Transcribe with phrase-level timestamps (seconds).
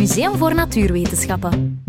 [0.00, 1.84] Museum voor Natuurwetenschappen.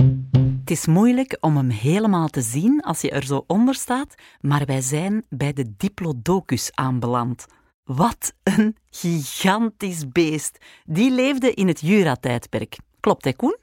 [0.60, 4.66] Het is moeilijk om hem helemaal te zien als je er zo onder staat, maar
[4.66, 7.46] wij zijn bij de Diplodocus aanbeland.
[7.84, 10.58] Wat een gigantisch beest.
[10.86, 12.78] Die leefde in het Jura-tijdperk.
[13.00, 13.58] Klopt, hè Koen?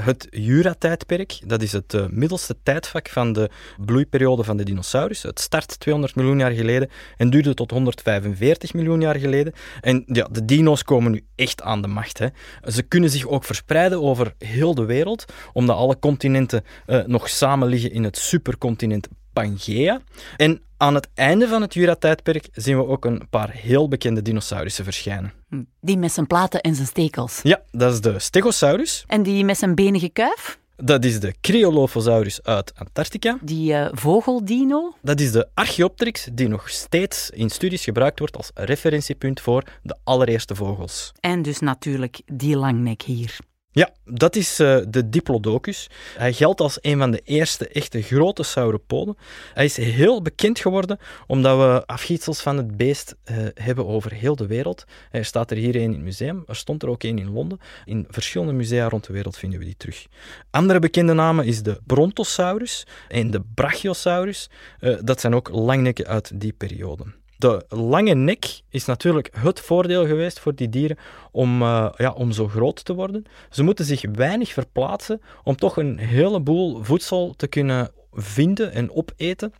[0.00, 5.22] Het Jura-tijdperk, dat is het uh, middelste tijdvak van de bloeiperiode van de dinosaurus.
[5.22, 9.52] Het start 200 miljoen jaar geleden en duurde tot 145 miljoen jaar geleden.
[9.80, 12.18] En ja, de dino's komen nu echt aan de macht.
[12.18, 12.26] Hè.
[12.64, 17.68] Ze kunnen zich ook verspreiden over heel de wereld, omdat alle continenten uh, nog samen
[17.68, 20.00] liggen in het supercontinent Pangea.
[20.36, 24.84] En aan het einde van het Jura-tijdperk zien we ook een paar heel bekende dinosaurussen
[24.84, 25.32] verschijnen.
[25.80, 27.40] Die met zijn platen en zijn stekels.
[27.42, 29.04] Ja, dat is de Stegosaurus.
[29.06, 30.58] En die met zijn benige kuif?
[30.76, 33.38] Dat is de Cryolophosaurus uit Antarctica.
[33.40, 34.94] Die uh, vogeldino?
[35.02, 39.96] Dat is de Archaeopteryx, die nog steeds in studies gebruikt wordt als referentiepunt voor de
[40.04, 41.12] allereerste vogels.
[41.20, 43.38] En dus natuurlijk die langnek hier.
[43.78, 45.90] Ja, dat is uh, de Diplodocus.
[46.16, 49.16] Hij geldt als een van de eerste echte grote sauropoden.
[49.54, 54.36] Hij is heel bekend geworden omdat we afgietsels van het beest uh, hebben over heel
[54.36, 54.84] de wereld.
[55.10, 57.60] Er staat er hier een in het museum, er stond er ook een in Londen.
[57.84, 60.06] In verschillende musea rond de wereld vinden we die terug.
[60.50, 64.50] Andere bekende namen is de Brontosaurus en de Brachiosaurus.
[64.80, 67.04] Uh, dat zijn ook langnekken uit die periode.
[67.38, 70.98] De lange nek is natuurlijk het voordeel geweest voor die dieren
[71.30, 73.24] om, uh, ja, om zo groot te worden.
[73.50, 79.52] Ze moeten zich weinig verplaatsen om toch een heleboel voedsel te kunnen vinden en opeten.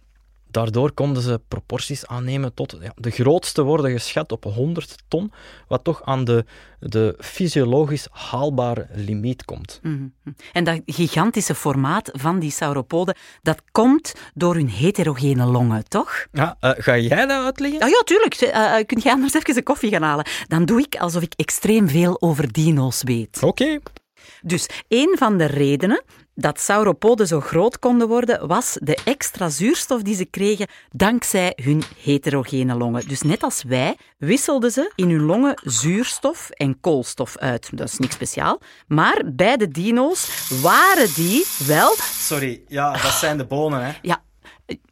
[0.50, 5.32] Daardoor konden ze proporties aannemen tot ja, de grootste worden geschat op 100 ton,
[5.68, 6.44] wat toch aan de,
[6.80, 9.80] de fysiologisch haalbare limiet komt.
[9.82, 10.34] Mm -hmm.
[10.52, 16.26] En dat gigantische formaat van die sauropoden, dat komt door hun heterogene longen, toch?
[16.32, 17.80] Ja, uh, ga jij dat uitleggen?
[17.80, 18.40] Ah, ja, tuurlijk.
[18.40, 20.26] Uh, kun jij anders even een koffie gaan halen?
[20.46, 23.36] Dan doe ik alsof ik extreem veel over dino's weet.
[23.42, 23.46] Oké.
[23.46, 23.80] Okay.
[24.42, 26.02] Dus een van de redenen
[26.40, 31.82] dat sauropoden zo groot konden worden, was de extra zuurstof die ze kregen dankzij hun
[32.02, 33.08] heterogene longen.
[33.08, 37.70] Dus net als wij wisselden ze in hun longen zuurstof en koolstof uit.
[37.72, 38.60] Dat is niks speciaal.
[38.86, 41.94] Maar bij de dino's waren die wel...
[41.98, 43.92] Sorry, ja, dat zijn de bonen, hè?
[44.02, 44.22] Ja,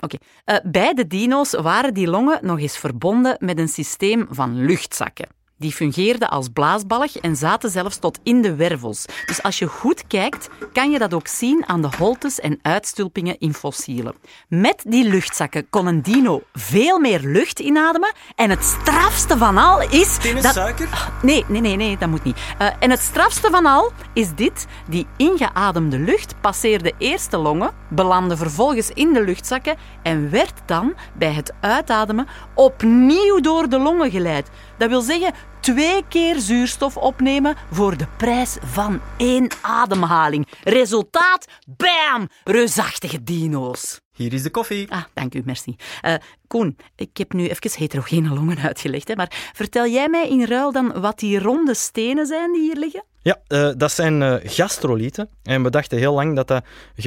[0.00, 0.16] Oké.
[0.44, 0.60] Okay.
[0.64, 5.28] Uh, bij de dino's waren die longen nog eens verbonden met een systeem van luchtzakken.
[5.58, 9.04] Die fungeerden als blaasbalg en zaten zelfs tot in de wervels.
[9.26, 13.38] Dus als je goed kijkt, kan je dat ook zien aan de holtes en uitstulpingen
[13.38, 14.14] in fossielen.
[14.48, 18.12] Met die luchtzakken kon een dino veel meer lucht inademen.
[18.34, 20.18] En het strafste van al is.
[20.42, 20.54] Dat...
[20.54, 21.10] suiker?
[21.22, 22.36] Nee, nee, nee, nee, dat moet niet.
[22.36, 27.74] Uh, en het strafste van al is dit: die ingeademde lucht passeerde eerst de longen,
[27.88, 34.10] belandde vervolgens in de luchtzakken en werd dan bij het uitademen opnieuw door de longen
[34.10, 34.50] geleid.
[34.78, 35.32] Dat wil zeggen,
[35.66, 40.48] twee keer zuurstof opnemen voor de prijs van één ademhaling.
[40.64, 44.00] Resultaat, bam, reusachtige dino's.
[44.12, 44.90] Hier is de koffie.
[44.92, 45.76] Ah, dank u, merci.
[46.04, 46.14] Uh,
[46.46, 50.72] Koen, ik heb nu even heterogene longen uitgelegd, hè, maar vertel jij mij in ruil
[50.72, 53.04] dan wat die ronde stenen zijn die hier liggen?
[53.22, 55.28] Ja, uh, dat zijn uh, gastrolieten.
[55.42, 56.64] En we dachten heel lang dat dat,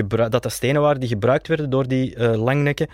[0.08, 2.88] dat, dat stenen waren die gebruikt werden door die langnekken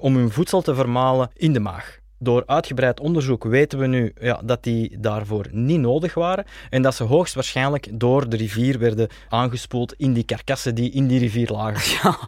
[0.00, 4.40] om hun voedsel te vermalen in de maag door uitgebreid onderzoek weten we nu ja,
[4.44, 9.94] dat die daarvoor niet nodig waren en dat ze hoogstwaarschijnlijk door de rivier werden aangespoeld
[9.96, 11.80] in die karkassen die in die rivier lagen.
[12.02, 12.18] Ja,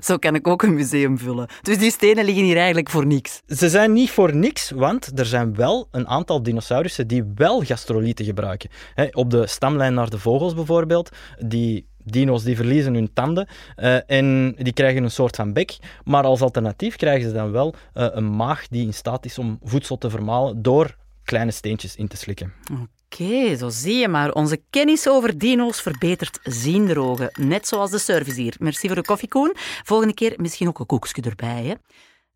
[0.00, 1.48] zo kan ik ook een museum vullen.
[1.62, 3.42] Dus die stenen liggen hier eigenlijk voor niks.
[3.46, 8.24] Ze zijn niet voor niks, want er zijn wel een aantal dinosaurussen die wel gastrolieten
[8.24, 8.70] gebruiken.
[9.12, 14.54] op de stamlijn naar de vogels bijvoorbeeld, die dino's die verliezen hun tanden uh, en
[14.58, 15.76] die krijgen een soort van bek.
[16.04, 19.58] Maar als alternatief krijgen ze dan wel uh, een maag die in staat is om
[19.62, 22.52] voedsel te vermalen door kleine steentjes in te slikken.
[22.72, 24.32] Oké, zo zie je maar.
[24.32, 27.30] Onze kennis over dino's verbetert zienderogen.
[27.40, 28.54] Net zoals de service hier.
[28.58, 29.52] Merci voor de koffie, Koen.
[29.84, 31.64] Volgende keer misschien ook een koekje erbij.
[31.64, 31.74] Hè?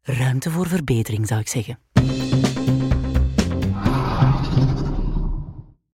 [0.03, 1.79] Ruimte voor verbetering, zou ik zeggen.